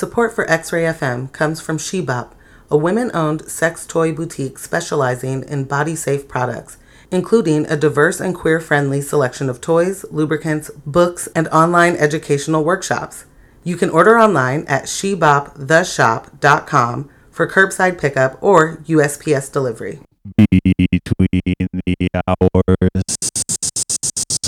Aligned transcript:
Support 0.00 0.32
for 0.34 0.50
X 0.50 0.72
Ray 0.72 0.84
FM 0.84 1.30
comes 1.30 1.60
from 1.60 1.76
Shebop, 1.76 2.30
a 2.70 2.76
women 2.78 3.10
owned 3.12 3.46
sex 3.50 3.84
toy 3.84 4.14
boutique 4.14 4.58
specializing 4.58 5.44
in 5.46 5.64
body 5.64 5.94
safe 5.94 6.26
products, 6.26 6.78
including 7.10 7.66
a 7.66 7.76
diverse 7.76 8.18
and 8.18 8.34
queer 8.34 8.60
friendly 8.60 9.02
selection 9.02 9.50
of 9.50 9.60
toys, 9.60 10.06
lubricants, 10.10 10.70
books, 10.86 11.28
and 11.36 11.48
online 11.48 11.96
educational 11.96 12.64
workshops. 12.64 13.26
You 13.62 13.76
can 13.76 13.90
order 13.90 14.18
online 14.18 14.64
at 14.68 14.84
sheboptheshop.com 14.84 17.10
for 17.30 17.46
curbside 17.46 18.00
pickup 18.00 18.42
or 18.42 18.78
USPS 18.78 19.52
delivery. 19.52 20.00
between 20.24 21.68
the 21.84 22.08
hours 22.26 23.04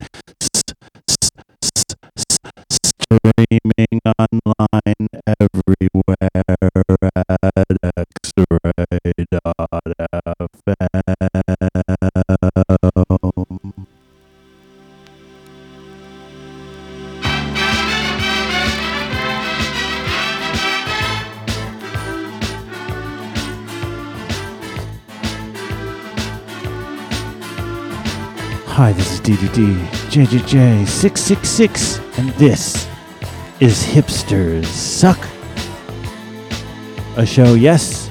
Streaming 2.71 3.99
online 4.07 5.11
everywhere 5.27 6.31
x-ray.fm. 8.17 8.51
Hi, 28.67 28.93
this 28.93 29.13
is 29.13 29.21
DDD 29.21 29.77
JJJ 30.11 30.87
666, 30.89 31.99
and 32.19 32.31
this 32.31 32.89
is 33.61 33.83
Hipsters 33.85 34.65
Suck. 34.65 35.40
A 37.21 37.27
show, 37.27 37.53
yes. 37.53 38.09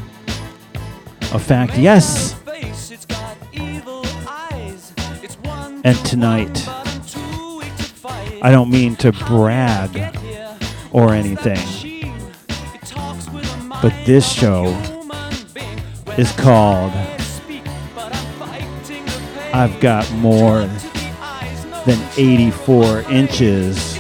A 1.34 1.40
fact, 1.40 1.76
yes. 1.80 2.36
And 5.84 5.98
tonight, 6.06 6.64
I 8.44 8.52
don't 8.52 8.70
mean 8.70 8.96
to 8.98 9.12
brag 9.12 10.16
or 10.92 11.16
anything, 11.16 11.58
but 13.82 13.96
this 14.06 14.32
show 14.32 14.66
is 16.16 16.32
called 16.34 16.94
I've 19.52 19.80
got 19.80 20.08
more 20.12 20.70
than 21.88 22.00
84 22.16 23.02
inches. 23.10 23.99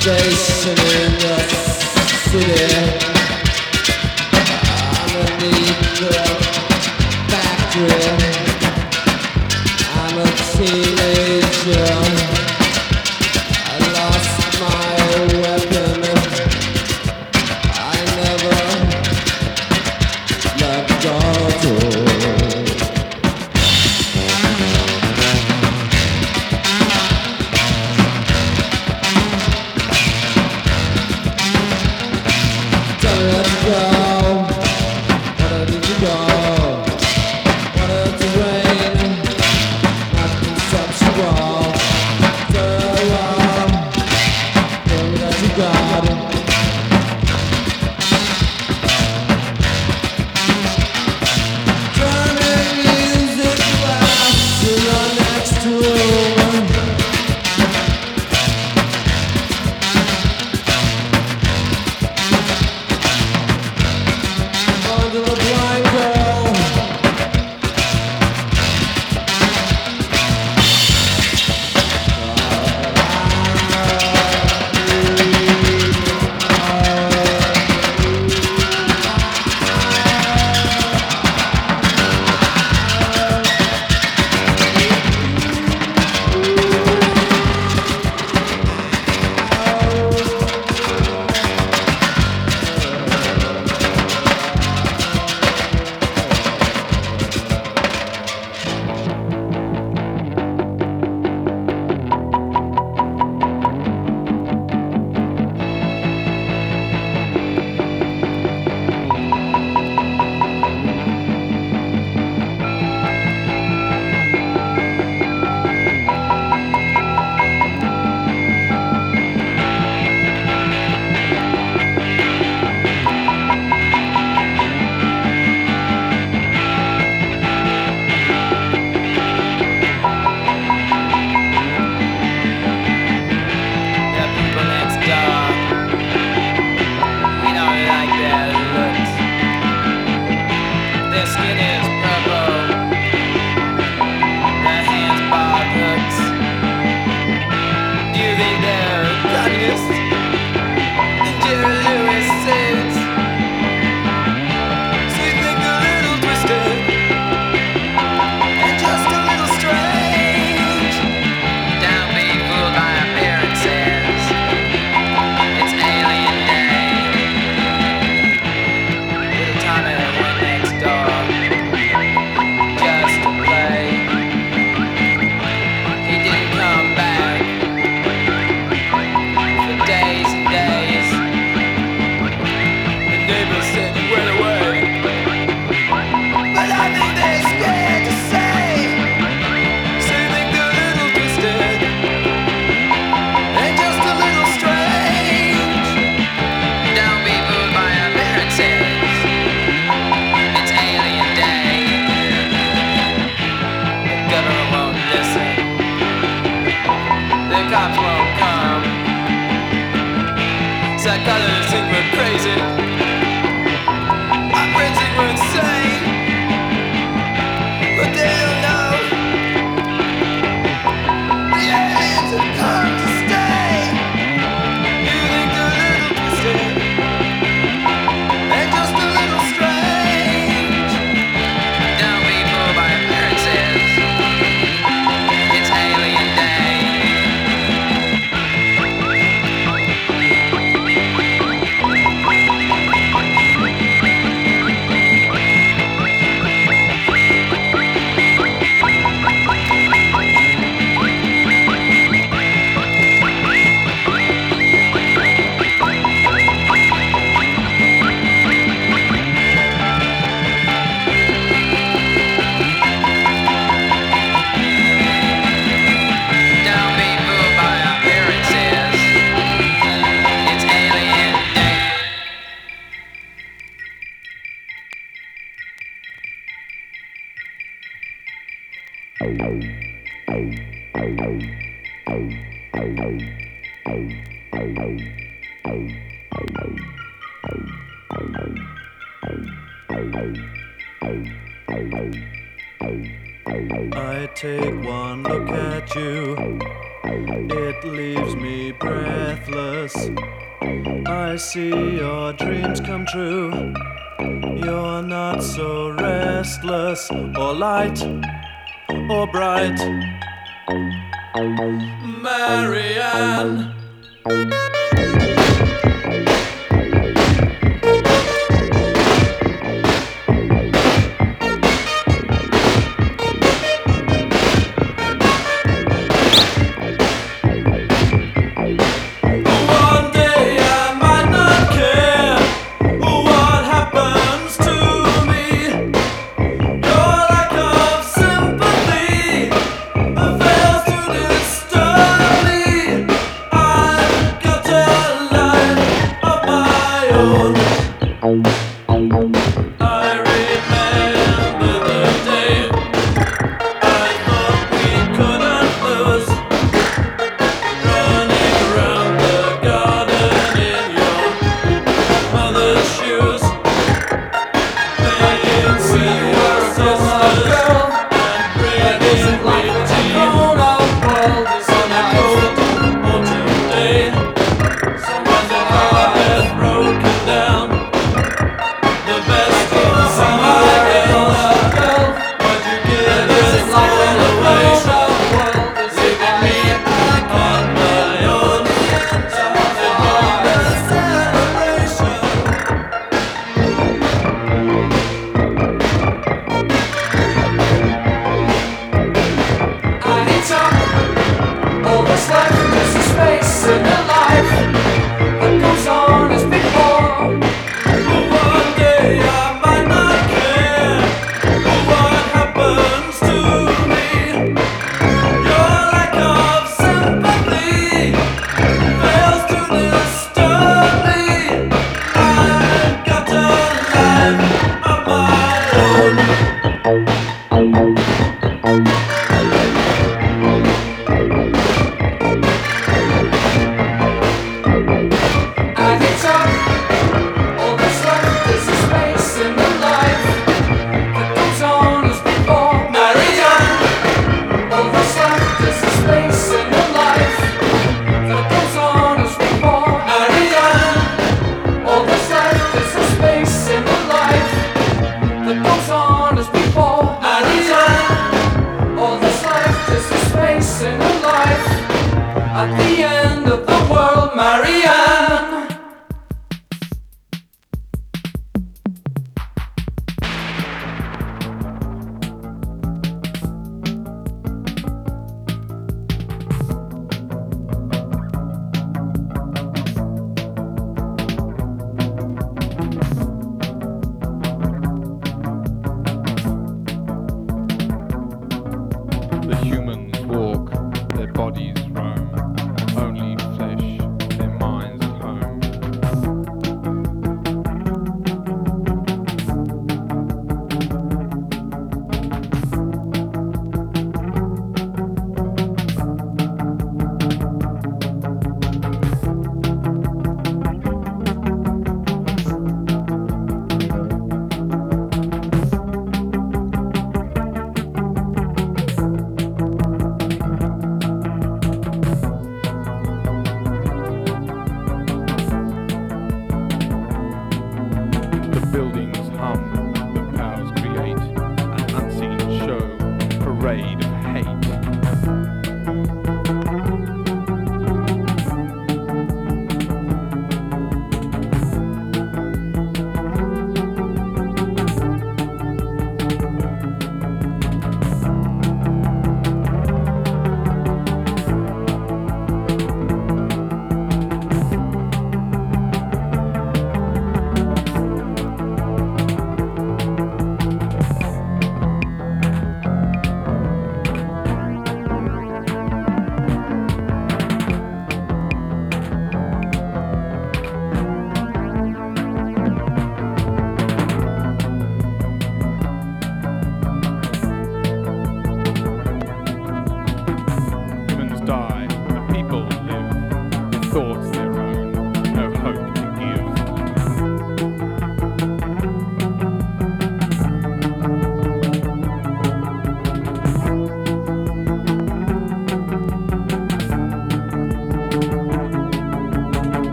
Station 0.00 0.70
in 0.70 1.12
the 1.18 1.36
city 2.30 2.69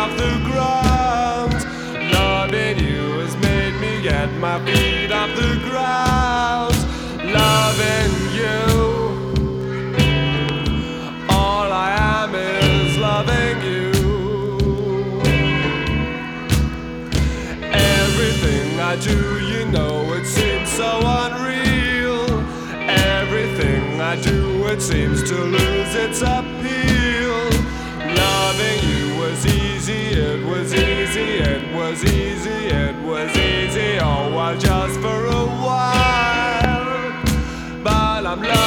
off 0.00 0.16
the 0.16 0.34
ground. 0.50 1.52
loving 2.10 2.78
you 2.78 3.02
has 3.20 3.36
made 3.48 3.74
me 3.82 4.00
get 4.00 4.28
my 4.46 4.56
feet 4.64 5.12
off 5.12 5.30
the 5.36 5.52
ground. 5.68 6.74
Loving 7.40 8.14
you, 8.40 8.60
all 11.28 11.68
I 11.86 11.90
am 12.16 12.34
is 12.34 12.96
loving 13.08 13.58
you. 13.70 13.90
Everything 18.00 18.80
I 18.80 18.96
do, 19.10 19.18
you 19.52 19.62
know, 19.66 20.14
it 20.14 20.24
seems 20.24 20.70
so 20.80 20.90
unreal. 21.24 22.24
Everything 23.18 24.00
I 24.00 24.16
do, 24.30 24.66
it 24.72 24.80
seems 24.80 25.22
to 25.30 25.36
lose 25.56 25.94
its. 25.94 26.39
was 31.90 32.04
easy, 32.04 32.50
it 32.50 32.94
was 33.04 33.36
easy, 33.36 33.98
oh, 34.00 34.32
well, 34.32 34.56
just 34.56 35.00
for 35.00 35.26
a 35.26 35.46
while. 35.64 37.24
But 37.82 38.26
I'm 38.26 38.59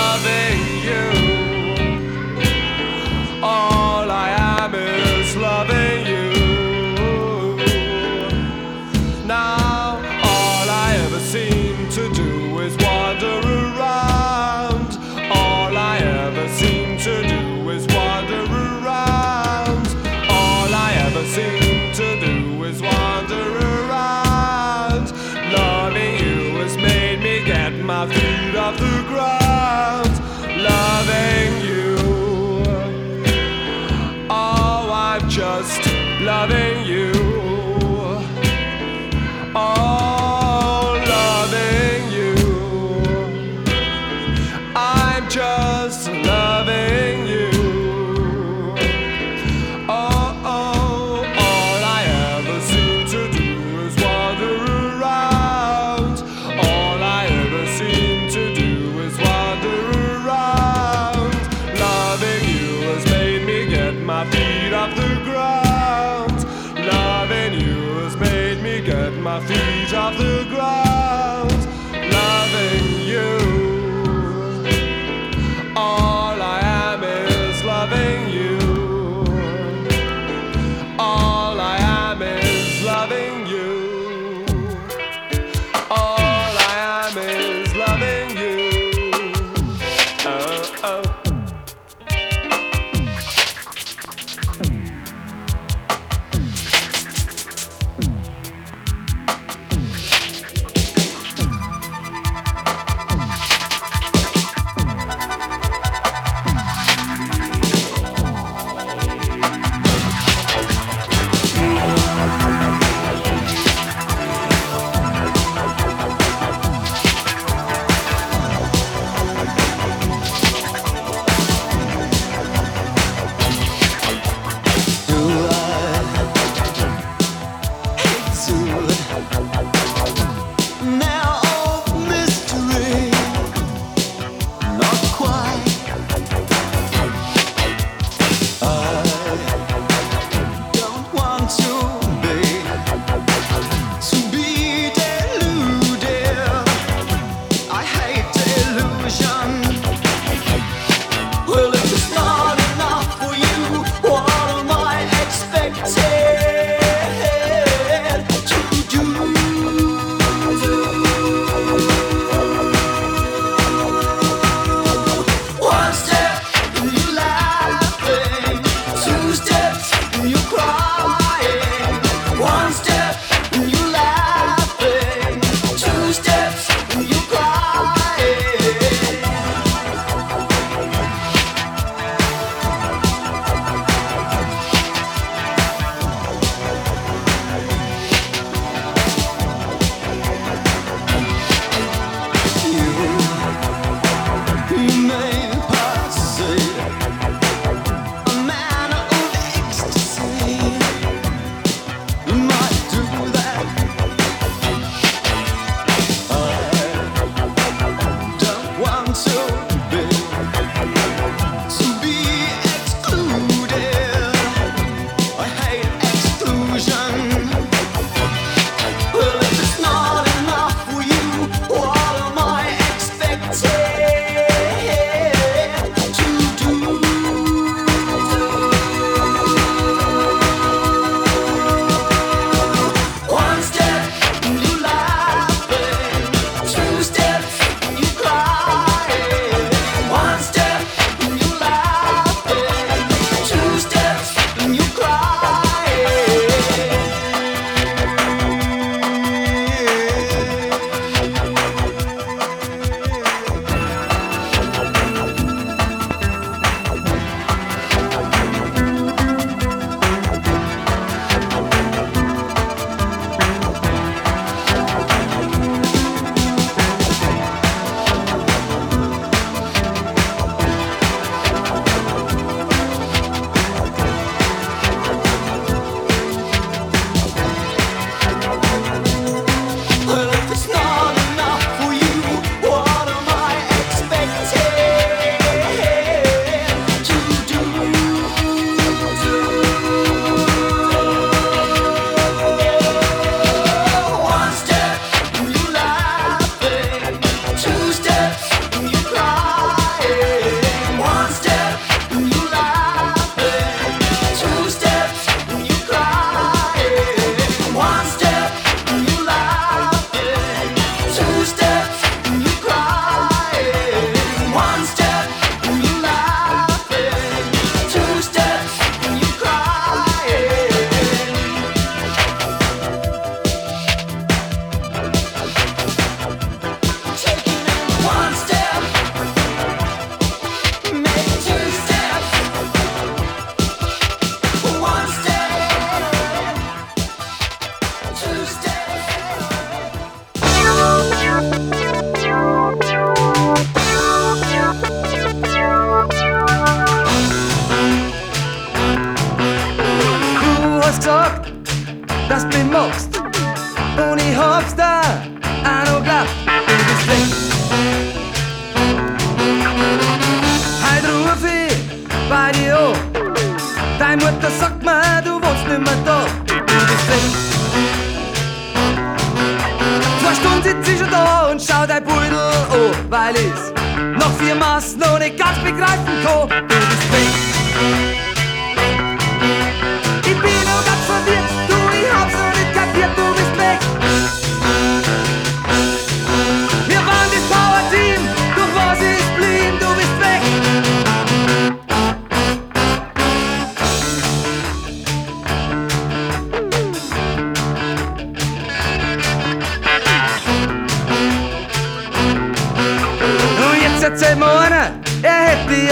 feet 69.41 69.93
off 69.93 70.17
the 70.17 70.45
ground. 70.49 70.82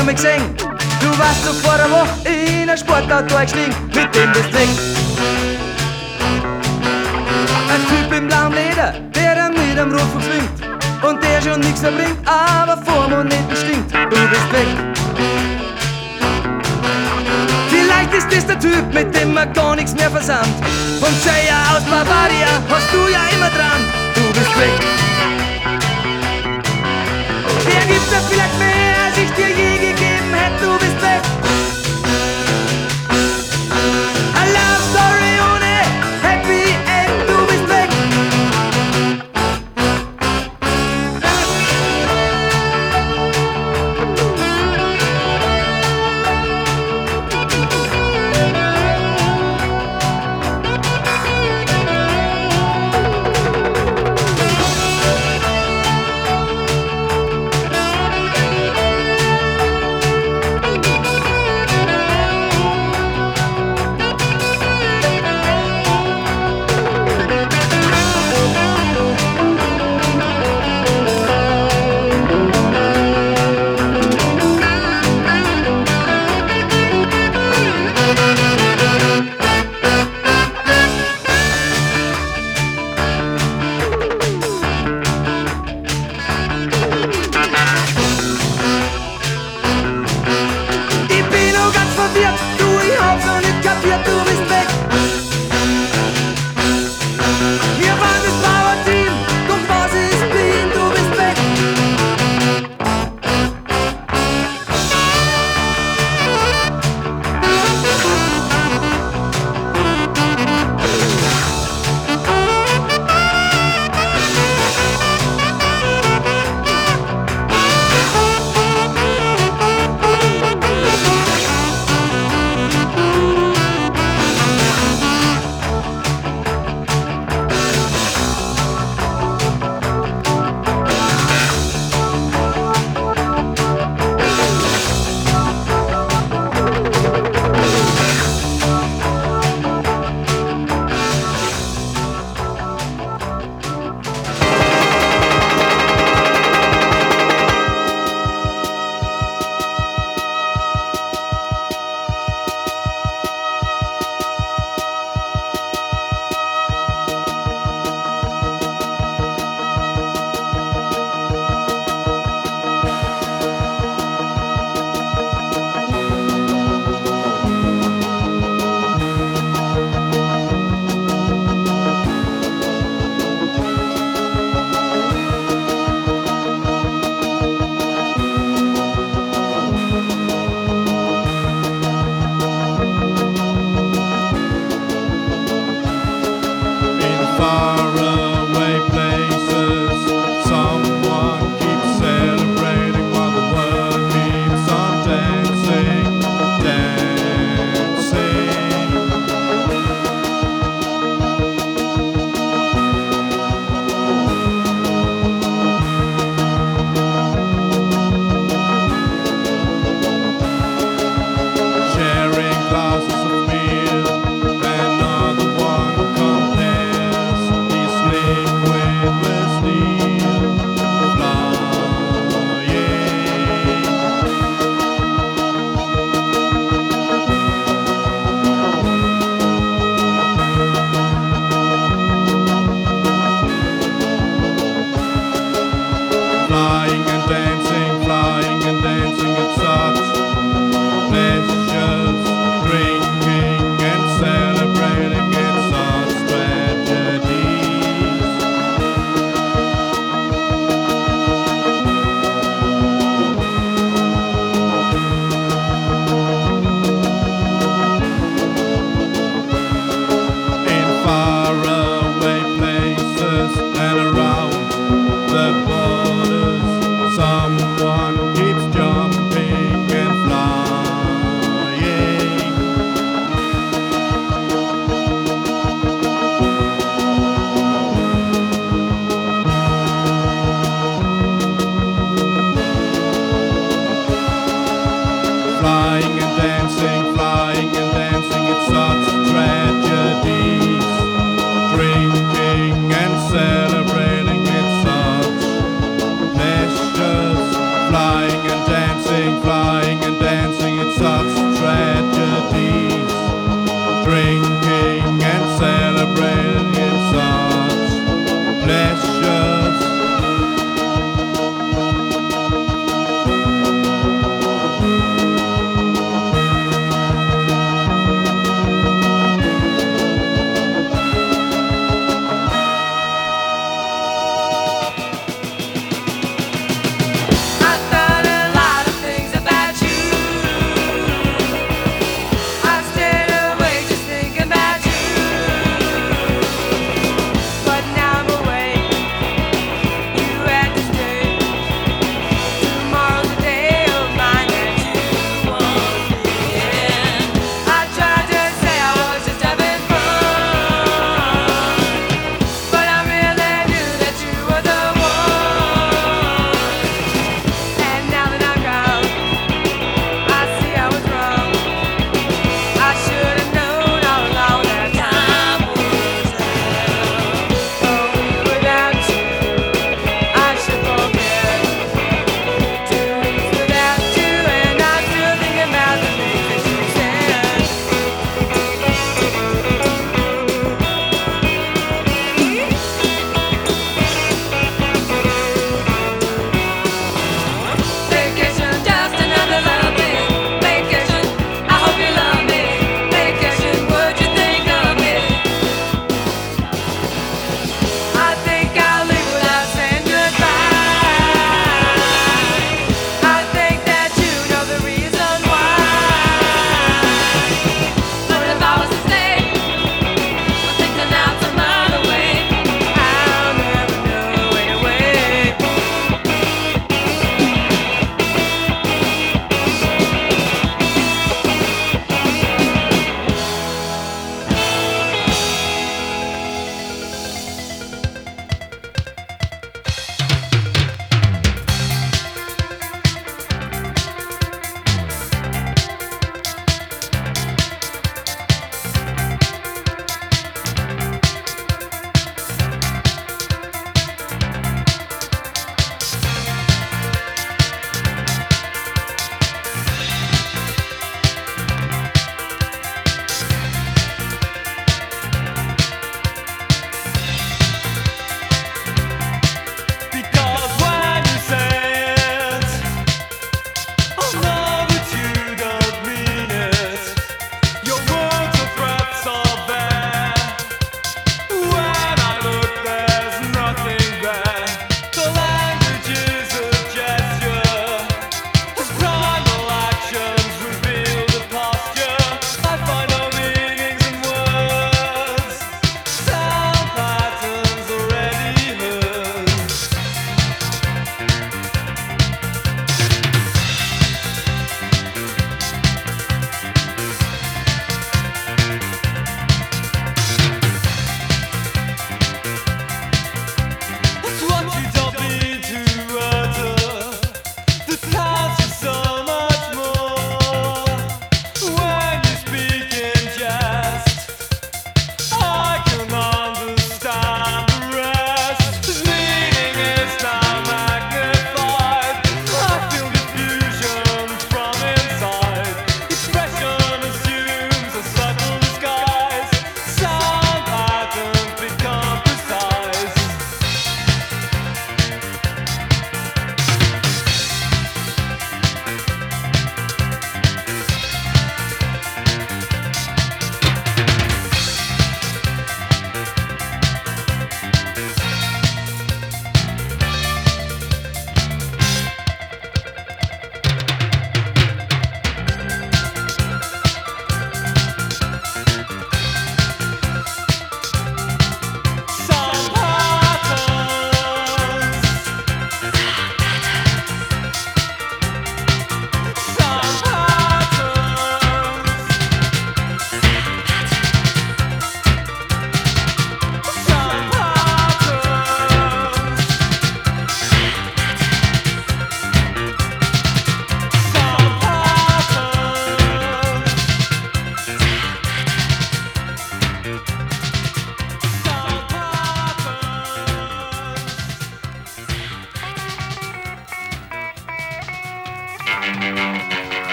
Er 0.00 0.04
ja 0.04 0.04
mich 0.04 0.16
gesehen. 0.16 0.56
Du 1.00 1.18
warst 1.18 1.46
doch 1.46 1.54
vor 1.54 1.76
der 1.76 1.90
Woche 1.90 2.28
in 2.28 2.68
ein 2.68 2.78
Sportauto 2.78 3.36
eingestiegen, 3.36 3.74
mit 3.94 4.14
dem 4.14 4.32
bist 4.32 4.52
weg. 4.52 4.68
Ein 7.68 7.86
Typ 7.88 8.18
im 8.18 8.26
blauen 8.26 8.52
Leder, 8.52 8.94
der 9.14 9.34
dann 9.34 9.52
mit 9.52 9.78
am 9.78 9.92
Rotfuchs 9.92 10.26
winkt. 10.26 11.04
Und 11.04 11.22
der 11.22 11.40
schon 11.40 11.60
nichts 11.60 11.80
mehr 11.82 11.92
bringt, 11.92 12.18
aber 12.28 12.76
vorm 12.84 13.12
und 13.12 13.32
hinten 13.32 13.56
stinkt. 13.56 13.92
Du 13.92 14.28
bist 14.28 14.52
weg. 14.52 14.68
Vielleicht 17.70 18.14
ist 18.14 18.36
das 18.36 18.46
der 18.46 18.58
Typ, 18.58 18.92
mit 18.92 19.14
dem 19.14 19.34
man 19.34 19.52
gar 19.52 19.76
nichts 19.76 19.94
mehr 19.94 20.10
versandt. 20.10 20.48
Von 21.00 21.12
Jaya 21.24 21.76
aus 21.76 21.84
Bavaria 21.84 22.52
hast 22.68 22.92
du 22.92 23.08
ja 23.10 23.22
immer 23.34 23.50
dran. 23.50 23.80
Du 24.14 24.22
bist 24.38 24.58
weg. 24.58 24.80
Der 27.66 27.86
gibt 27.86 28.10
dir 28.10 28.20
vielleicht 28.28 28.58
mehr, 28.58 28.89
ich 29.30 29.36
dir 29.36 29.48
je 29.48 29.78
gegeben 29.78 30.32
hätte. 30.34 30.64
Du 30.64 30.78
bist 30.78 30.99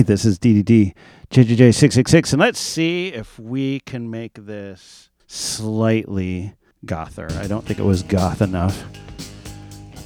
Hi, 0.00 0.02
this 0.02 0.24
is 0.24 0.38
DDD 0.38 0.94
JJJ666, 1.28 2.32
and 2.32 2.40
let's 2.40 2.58
see 2.58 3.08
if 3.08 3.38
we 3.38 3.80
can 3.80 4.10
make 4.10 4.32
this 4.32 5.10
slightly 5.26 6.54
gother. 6.86 7.28
I 7.32 7.46
don't 7.46 7.66
think 7.66 7.78
it 7.78 7.84
was 7.84 8.02
goth 8.02 8.40
enough. 8.40 8.82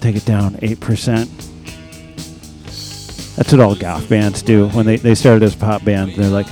Take 0.00 0.16
it 0.16 0.24
down 0.24 0.54
8%. 0.54 3.36
That's 3.36 3.52
what 3.52 3.60
all 3.60 3.76
goth 3.76 4.08
bands 4.08 4.42
do. 4.42 4.68
When 4.70 4.84
they, 4.84 4.96
they 4.96 5.14
started 5.14 5.44
as 5.44 5.54
pop 5.54 5.84
band, 5.84 6.16
they're 6.16 6.28
like, 6.28 6.48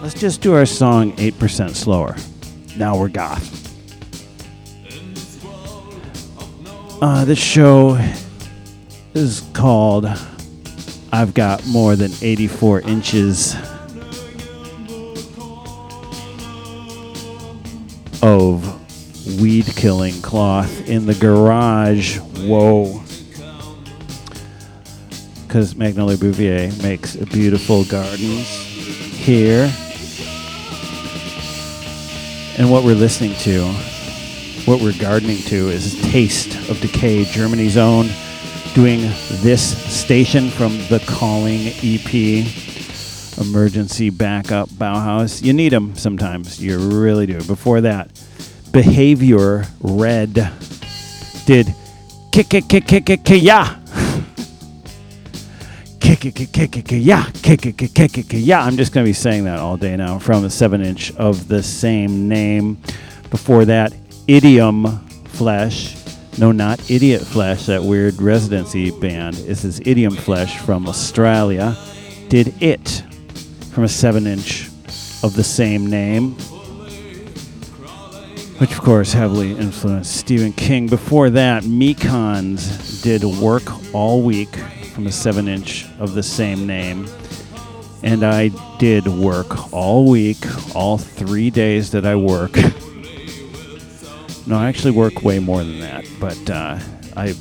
let's 0.00 0.14
just 0.14 0.40
do 0.40 0.54
our 0.54 0.64
song 0.64 1.12
8% 1.16 1.74
slower. 1.74 2.16
Now 2.78 2.98
we're 2.98 3.10
goth. 3.10 3.54
Uh, 7.02 7.26
this 7.26 7.38
show 7.38 7.98
is 9.12 9.42
called 9.52 10.06
I've 11.12 11.32
got 11.34 11.66
more 11.66 11.96
than 11.96 12.12
84 12.20 12.82
inches 12.82 13.56
of 18.22 19.40
weed 19.40 19.66
killing 19.76 20.20
cloth 20.22 20.88
in 20.88 21.06
the 21.06 21.14
garage. 21.14 22.18
Whoa. 22.18 23.02
Because 25.46 25.76
Magnolia 25.76 26.18
Bouvier 26.18 26.70
makes 26.82 27.16
beautiful 27.16 27.84
gardens 27.84 28.46
here. 29.16 29.72
And 32.58 32.70
what 32.70 32.84
we're 32.84 32.94
listening 32.94 33.34
to, 33.36 33.64
what 34.66 34.82
we're 34.82 34.98
gardening 34.98 35.38
to, 35.44 35.68
is 35.68 36.00
Taste 36.10 36.54
of 36.68 36.80
Decay, 36.80 37.24
Germany's 37.24 37.76
own, 37.76 38.08
doing 38.74 39.00
this 39.42 39.76
station 39.92 40.50
from 40.50 40.72
the 40.88 41.02
Calling 41.06 41.68
EP. 41.82 42.46
Emergency 43.38 44.10
backup 44.10 44.68
Bauhaus. 44.70 45.42
You 45.42 45.52
need 45.52 45.70
them 45.70 45.94
sometimes. 45.94 46.62
You 46.62 46.78
really 46.78 47.26
do. 47.26 47.42
Before 47.44 47.80
that, 47.82 48.10
Behavior 48.72 49.64
Red 49.80 50.34
did 51.46 51.74
kick 52.32 52.48
kick 52.48 52.68
kick 52.68 52.86
kick 52.86 53.04
kick 53.04 53.42
yeah. 53.42 53.78
Kick 56.00 56.20
kick 56.20 56.34
kick 56.34 56.52
kick 56.52 56.72
kick 56.72 56.86
yeah 56.90 57.30
kick 57.42 57.60
kick 57.62 57.76
kick 57.76 57.94
kick 57.94 58.12
kick 58.12 58.26
yeah. 58.30 58.64
I'm 58.64 58.76
just 58.76 58.92
gonna 58.92 59.04
be 59.04 59.12
saying 59.12 59.44
that 59.44 59.58
all 59.58 59.76
day 59.76 59.96
now 59.96 60.18
from 60.18 60.44
a 60.44 60.50
seven 60.50 60.80
inch 60.82 61.14
of 61.16 61.48
the 61.48 61.62
same 61.62 62.28
name. 62.28 62.78
Before 63.30 63.64
that, 63.66 63.92
Idiom 64.26 65.06
Flesh. 65.26 65.97
No, 66.38 66.52
not 66.52 66.88
Idiot 66.88 67.22
Flesh, 67.22 67.66
that 67.66 67.82
weird 67.82 68.22
residency 68.22 68.92
band. 68.92 69.34
This 69.34 69.64
is 69.64 69.80
Idiom 69.80 70.14
Flesh 70.14 70.56
from 70.58 70.86
Australia. 70.86 71.76
Did 72.28 72.54
it 72.62 73.02
from 73.72 73.82
a 73.82 73.88
seven 73.88 74.24
inch 74.28 74.68
of 75.24 75.34
the 75.34 75.42
same 75.42 75.88
name, 75.88 76.34
which 78.58 78.70
of 78.70 78.80
course 78.82 79.12
heavily 79.12 79.50
influenced 79.50 80.14
Stephen 80.16 80.52
King. 80.52 80.86
Before 80.86 81.28
that, 81.30 81.64
Mekons 81.64 83.02
did 83.02 83.24
Work 83.24 83.64
All 83.92 84.22
Week 84.22 84.54
from 84.94 85.08
a 85.08 85.12
seven 85.12 85.48
inch 85.48 85.86
of 85.98 86.14
the 86.14 86.22
same 86.22 86.68
name. 86.68 87.08
And 88.04 88.22
I 88.22 88.50
did 88.78 89.08
work 89.08 89.72
all 89.72 90.08
week, 90.08 90.38
all 90.76 90.98
three 90.98 91.50
days 91.50 91.90
that 91.90 92.06
I 92.06 92.14
work. 92.14 92.56
No, 94.48 94.56
I 94.56 94.68
actually 94.68 94.92
work 94.92 95.22
way 95.22 95.38
more 95.38 95.62
than 95.62 95.80
that, 95.80 96.08
but 96.18 96.48
uh, 96.48 96.78
I 97.14 97.34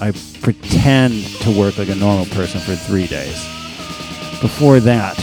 I 0.00 0.10
pretend 0.42 1.24
to 1.42 1.56
work 1.56 1.78
like 1.78 1.88
a 1.88 1.94
normal 1.94 2.26
person 2.26 2.60
for 2.60 2.74
three 2.74 3.06
days. 3.06 3.36
Before 4.40 4.80
that, 4.80 5.16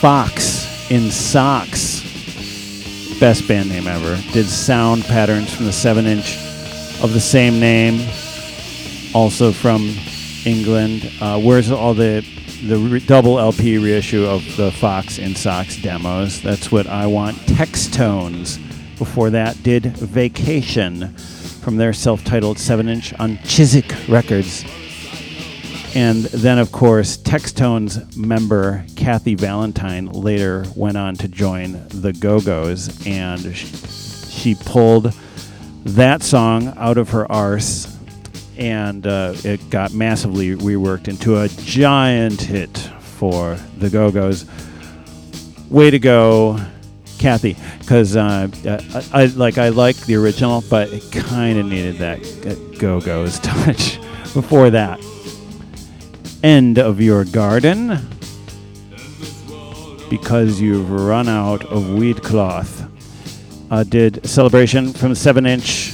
Fox 0.00 0.90
in 0.90 1.10
Sox, 1.10 2.00
best 3.20 3.46
band 3.46 3.68
name 3.68 3.86
ever, 3.86 4.16
did 4.32 4.46
sound 4.46 5.04
patterns 5.04 5.54
from 5.54 5.66
the 5.66 5.72
seven 5.72 6.06
inch 6.06 6.38
of 7.02 7.12
the 7.12 7.20
same 7.20 7.60
name, 7.60 8.08
also 9.14 9.52
from 9.52 9.94
England. 10.46 11.12
Uh, 11.20 11.38
where's 11.38 11.70
all 11.70 11.92
the 11.92 12.26
the 12.64 12.78
re- 12.78 13.00
double 13.00 13.38
LP 13.38 13.76
reissue 13.76 14.24
of 14.24 14.56
the 14.56 14.72
Fox 14.72 15.18
in 15.18 15.34
Sox 15.34 15.76
demos? 15.76 16.40
That's 16.40 16.72
what 16.72 16.86
I 16.86 17.06
want. 17.06 17.36
Textones. 17.40 18.58
Before 18.98 19.30
that, 19.30 19.62
did 19.62 19.86
Vacation 19.96 21.08
from 21.16 21.76
their 21.76 21.92
self-titled 21.92 22.58
seven-inch 22.58 23.14
on 23.14 23.38
Chiswick 23.44 23.94
Records. 24.08 24.64
And 25.94 26.24
then, 26.24 26.58
of 26.58 26.70
course, 26.70 27.16
Textones 27.16 28.16
member 28.16 28.84
Kathy 28.96 29.34
Valentine 29.34 30.06
later 30.06 30.64
went 30.76 30.96
on 30.96 31.14
to 31.16 31.28
join 31.28 31.82
the 31.88 32.12
Go 32.12 32.40
Go's, 32.40 33.06
and 33.06 33.56
she 33.56 34.54
pulled 34.54 35.14
that 35.84 36.22
song 36.22 36.74
out 36.76 36.98
of 36.98 37.10
her 37.10 37.30
arse, 37.30 37.96
and 38.58 39.06
uh, 39.06 39.32
it 39.44 39.70
got 39.70 39.92
massively 39.92 40.56
reworked 40.56 41.08
into 41.08 41.40
a 41.40 41.48
giant 41.48 42.42
hit 42.42 42.76
for 43.00 43.56
the 43.78 43.88
Go 43.88 44.10
Go's. 44.10 44.44
Way 45.70 45.90
to 45.90 45.98
go, 45.98 46.60
Kathy! 47.18 47.56
Because 47.78 48.16
uh, 48.16 48.48
I, 49.12 49.22
I 49.22 49.26
like 49.26 49.58
I 49.58 49.68
like 49.70 49.96
the 50.06 50.16
original, 50.16 50.62
but 50.70 50.88
it 50.92 51.10
kind 51.12 51.58
of 51.58 51.66
needed 51.66 51.98
that 51.98 52.78
Go 52.78 53.00
Go's 53.00 53.38
touch. 53.40 53.98
Before 54.34 54.70
that, 54.70 55.00
end 56.42 56.78
of 56.78 57.00
your 57.00 57.24
garden 57.24 57.98
because 60.08 60.60
you've 60.60 60.90
run 60.90 61.28
out 61.28 61.64
of 61.66 61.90
weed 61.90 62.22
cloth. 62.22 62.86
Uh, 63.70 63.84
did 63.84 64.26
celebration 64.26 64.92
from 64.92 65.14
7 65.14 65.44
inch 65.44 65.92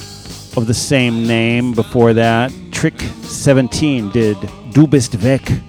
of 0.57 0.67
the 0.67 0.75
same 0.75 1.27
name 1.27 1.73
before 1.73 2.13
that. 2.15 2.53
Trick 2.71 3.01
17 3.23 4.11
did 4.11 4.37
Du 4.73 4.87
bist 4.87 5.15
weg. 5.23 5.63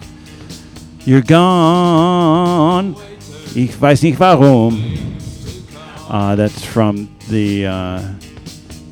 You're 1.06 1.22
gone. 1.22 2.95
Ich 3.56 3.80
weiß 3.80 4.03
nicht 4.03 4.20
warum. 4.20 5.14
Uh, 6.08 6.36
that's 6.36 6.64
from 6.64 7.10
the 7.30 7.66
uh, 7.66 8.14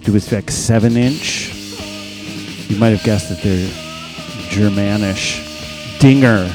Du 0.02 0.20
7 0.20 0.98
inch. 0.98 1.54
You 2.70 2.78
might 2.78 2.90
have 2.90 3.04
guessed 3.04 3.30
that 3.30 3.42
they're 3.44 3.70
Germanish. 4.50 5.52
Dinger, 6.00 6.54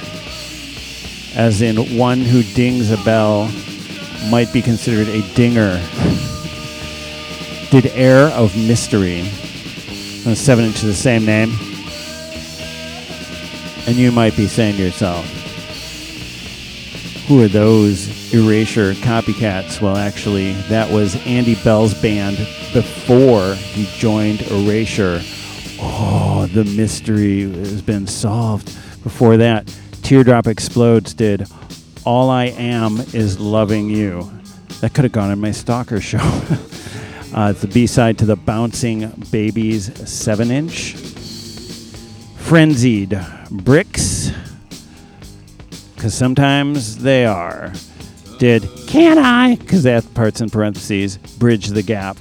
as 1.36 1.62
in 1.62 1.96
one 1.96 2.18
who 2.20 2.42
dings 2.42 2.90
a 2.90 2.96
bell, 3.04 3.50
might 4.30 4.52
be 4.52 4.60
considered 4.60 5.08
a 5.08 5.22
dinger. 5.34 5.80
Did 7.70 7.86
Air 7.94 8.26
of 8.28 8.56
Mystery, 8.56 9.20
on 10.26 10.34
seven 10.34 10.64
inch 10.64 10.82
of 10.82 10.88
the 10.88 10.94
same 10.94 11.24
name. 11.24 11.52
And 13.86 13.96
you 13.96 14.10
might 14.10 14.36
be 14.36 14.46
saying 14.48 14.76
to 14.76 14.82
yourself, 14.82 15.37
who 17.28 17.44
are 17.44 17.48
those 17.48 18.32
erasure 18.32 18.94
copycats? 18.94 19.82
Well, 19.82 19.98
actually, 19.98 20.52
that 20.70 20.90
was 20.90 21.14
Andy 21.26 21.56
Bell's 21.56 21.92
band 22.00 22.38
before 22.72 23.54
he 23.54 23.84
joined 23.98 24.40
Erasure. 24.50 25.20
Oh, 25.78 26.48
the 26.54 26.64
mystery 26.64 27.42
has 27.42 27.82
been 27.82 28.06
solved. 28.06 28.74
Before 29.02 29.36
that, 29.36 29.66
Teardrop 30.02 30.46
Explodes 30.46 31.12
did 31.12 31.46
All 32.06 32.30
I 32.30 32.46
Am 32.46 32.96
Is 33.12 33.38
Loving 33.38 33.90
You. 33.90 34.30
That 34.80 34.94
could 34.94 35.04
have 35.04 35.12
gone 35.12 35.30
in 35.30 35.38
my 35.38 35.50
Stalker 35.50 36.00
show. 36.00 36.16
uh, 37.36 37.50
it's 37.50 37.60
the 37.60 37.70
B 37.70 37.86
side 37.86 38.16
to 38.18 38.24
the 38.24 38.36
Bouncing 38.36 39.06
Babies 39.30 39.92
7 40.08 40.50
inch. 40.50 40.94
Frenzied 42.38 43.20
Bricks, 43.50 44.17
because 45.98 46.14
sometimes 46.14 46.96
they 46.98 47.26
are. 47.26 47.72
Did 48.38 48.62
Can 48.86 49.18
I? 49.18 49.56
Because 49.56 49.82
that 49.82 50.14
part's 50.14 50.40
in 50.40 50.48
parentheses. 50.48 51.16
Bridge 51.16 51.66
the 51.66 51.82
Gap 51.82 52.16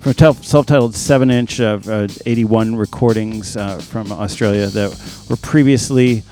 from 0.00 0.12
a 0.12 0.34
self-titled 0.34 0.94
seven-inch 0.94 1.60
of 1.60 1.86
uh, 1.90 2.08
81 2.24 2.76
recordings 2.76 3.54
uh, 3.54 3.76
from 3.78 4.10
Australia 4.10 4.68
that 4.68 5.26
were 5.28 5.36
previously 5.36 6.22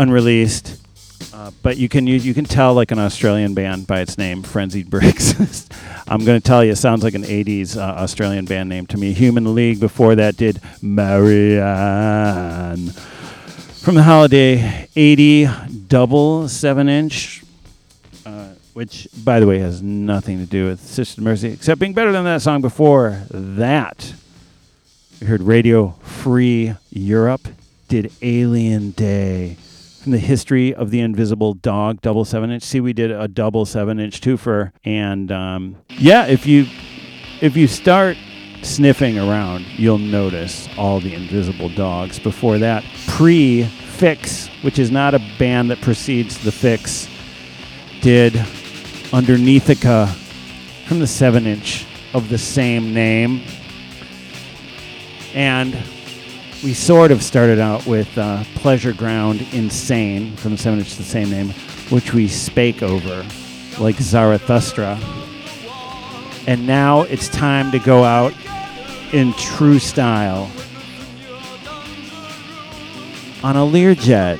unreleased. 0.00 0.80
Uh, 1.32 1.52
but 1.62 1.76
you 1.76 1.88
can 1.88 2.08
you, 2.08 2.16
you 2.16 2.34
can 2.34 2.44
tell 2.44 2.74
like 2.74 2.90
an 2.90 2.98
Australian 2.98 3.54
band 3.54 3.86
by 3.86 4.00
its 4.00 4.18
name, 4.18 4.42
Frenzied 4.42 4.90
Bricks. 4.90 5.68
I'm 6.08 6.24
going 6.24 6.40
to 6.40 6.44
tell 6.44 6.64
you, 6.64 6.72
it 6.72 6.76
sounds 6.76 7.04
like 7.04 7.14
an 7.14 7.22
80s 7.22 7.76
uh, 7.76 7.80
Australian 7.80 8.46
band 8.46 8.68
name 8.68 8.86
to 8.88 8.96
me. 8.96 9.12
Human 9.12 9.54
League 9.54 9.78
before 9.78 10.16
that 10.16 10.36
did 10.36 10.60
Marianne. 10.82 11.52
From 13.82 13.94
the 13.94 14.02
Holiday 14.02 14.88
80 14.96 15.48
double 15.92 16.48
seven 16.48 16.88
inch, 16.88 17.44
uh, 18.24 18.48
which, 18.72 19.06
by 19.22 19.38
the 19.38 19.46
way, 19.46 19.58
has 19.58 19.82
nothing 19.82 20.38
to 20.38 20.46
do 20.46 20.64
with 20.64 20.80
Sister 20.80 21.20
Mercy, 21.20 21.48
except 21.52 21.78
being 21.78 21.92
better 21.92 22.10
than 22.12 22.24
that 22.24 22.40
song 22.40 22.62
before 22.62 23.20
that. 23.28 24.14
We 25.20 25.26
heard 25.26 25.42
Radio 25.42 25.88
Free 26.00 26.74
Europe 26.88 27.46
did 27.88 28.10
Alien 28.22 28.92
Day. 28.92 29.58
From 30.02 30.12
the 30.12 30.18
history 30.18 30.74
of 30.74 30.90
the 30.90 31.00
invisible 31.00 31.52
dog 31.52 32.00
double 32.00 32.24
seven 32.24 32.50
inch. 32.50 32.62
See 32.62 32.80
we 32.80 32.94
did 32.94 33.10
a 33.10 33.28
double 33.28 33.66
seven 33.66 34.00
inch 34.00 34.20
twofer 34.22 34.72
and 34.84 35.30
um, 35.30 35.76
yeah 35.90 36.24
if 36.26 36.44
you 36.44 36.66
if 37.40 37.56
you 37.56 37.68
start 37.68 38.16
sniffing 38.62 39.16
around 39.16 39.64
you'll 39.76 39.98
notice 39.98 40.68
all 40.76 40.98
the 40.98 41.14
invisible 41.14 41.68
dogs 41.68 42.18
before 42.18 42.58
that. 42.58 42.82
Pre 43.06 43.68
fix 43.92 44.48
which 44.62 44.78
is 44.78 44.90
not 44.90 45.14
a 45.14 45.20
band 45.38 45.70
that 45.70 45.80
precedes 45.80 46.38
the 46.42 46.52
fix 46.52 47.08
did 48.00 48.32
underneathica 49.12 50.08
from 50.86 50.98
the 50.98 51.06
seven 51.06 51.46
inch 51.46 51.86
of 52.14 52.28
the 52.28 52.38
same 52.38 52.92
name 52.92 53.42
and 55.34 55.74
we 56.62 56.74
sort 56.74 57.10
of 57.10 57.22
started 57.22 57.58
out 57.58 57.84
with 57.86 58.16
uh, 58.16 58.44
Pleasure 58.54 58.92
Ground 58.92 59.44
Insane 59.52 60.36
from 60.36 60.52
the 60.52 60.58
seven 60.58 60.78
inch 60.78 60.92
of 60.92 60.98
the 60.98 61.02
same 61.02 61.28
name, 61.28 61.50
which 61.90 62.14
we 62.14 62.28
spake 62.28 62.82
over 62.82 63.26
like 63.80 63.96
Zarathustra. 63.96 64.98
And 66.46 66.66
now 66.66 67.02
it's 67.02 67.28
time 67.28 67.72
to 67.72 67.80
go 67.80 68.04
out 68.04 68.32
in 69.12 69.32
true 69.34 69.80
style 69.80 70.50
on 73.44 73.56
a 73.56 73.60
Learjet. 73.60 74.38